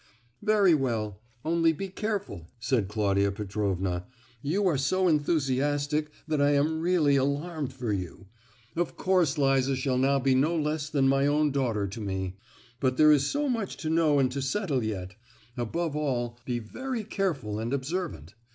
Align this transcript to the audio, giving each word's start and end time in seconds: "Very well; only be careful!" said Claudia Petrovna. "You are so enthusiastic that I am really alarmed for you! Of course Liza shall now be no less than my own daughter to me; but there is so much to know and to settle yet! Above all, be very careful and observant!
"Very 0.41 0.73
well; 0.73 1.21
only 1.45 1.71
be 1.73 1.87
careful!" 1.87 2.47
said 2.59 2.87
Claudia 2.87 3.31
Petrovna. 3.31 4.07
"You 4.41 4.65
are 4.65 4.75
so 4.75 5.07
enthusiastic 5.07 6.09
that 6.27 6.41
I 6.41 6.53
am 6.55 6.79
really 6.81 7.17
alarmed 7.17 7.71
for 7.71 7.93
you! 7.93 8.25
Of 8.75 8.97
course 8.97 9.37
Liza 9.37 9.75
shall 9.75 9.99
now 9.99 10.17
be 10.17 10.33
no 10.33 10.55
less 10.57 10.89
than 10.89 11.07
my 11.07 11.27
own 11.27 11.51
daughter 11.51 11.85
to 11.85 12.01
me; 12.01 12.35
but 12.79 12.97
there 12.97 13.11
is 13.11 13.29
so 13.29 13.47
much 13.47 13.77
to 13.77 13.91
know 13.91 14.17
and 14.17 14.31
to 14.31 14.41
settle 14.41 14.83
yet! 14.83 15.13
Above 15.55 15.95
all, 15.95 16.39
be 16.45 16.57
very 16.57 17.03
careful 17.03 17.59
and 17.59 17.71
observant! 17.71 18.33